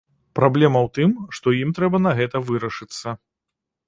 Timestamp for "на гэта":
2.05-2.41